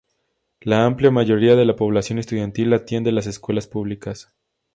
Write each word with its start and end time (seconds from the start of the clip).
La 0.61 0.83
amplia 0.85 1.11
mayoría 1.11 1.55
de 1.55 1.63
la 1.63 1.75
población 1.75 2.17
estudiantil 2.17 2.73
atiende 2.73 3.11
las 3.11 3.27
escuelas 3.27 3.67
públicas. 3.67 4.33